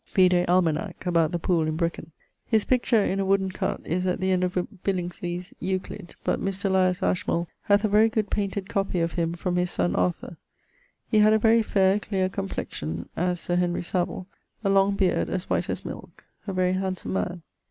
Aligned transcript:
[LVIII.] 0.15 0.29
Vide 0.29 0.49
Almanac, 0.49 1.05
about 1.05 1.31
the 1.31 1.37
poole 1.37 1.67
in 1.67 1.75
Brecon. 1.75 2.11
His 2.47 2.65
picture 2.65 3.03
in 3.03 3.19
a 3.19 3.23
wooden 3.23 3.51
cutt 3.51 3.81
is 3.85 4.07
at 4.07 4.19
the 4.19 4.31
end 4.31 4.43
of 4.43 4.55
Billingsley's 4.83 5.53
Euclid, 5.59 6.15
but 6.23 6.41
Mr. 6.41 6.65
Elias 6.65 7.03
Ashmole 7.03 7.47
hath 7.65 7.85
a 7.85 7.87
very 7.87 8.09
good 8.09 8.31
painted 8.31 8.67
copie 8.67 8.99
of 9.01 9.11
him 9.11 9.33
from 9.33 9.57
his 9.57 9.69
sonne 9.69 9.95
Arthur. 9.95 10.37
He 11.11 11.19
had 11.19 11.33
a 11.33 11.37
very 11.37 11.61
fair, 11.61 11.99
clear 11.99 12.29
complexione 12.29 13.09
(as 13.15 13.39
Sir 13.39 13.57
Henry 13.57 13.83
Savile); 13.83 14.25
a 14.63 14.71
long 14.71 14.95
beard 14.95 15.29
as 15.29 15.51
white 15.51 15.69
as 15.69 15.85
milke. 15.85 16.25
A 16.47 16.53
very 16.53 16.73
handsome 16.73 17.13
man. 17.13 17.43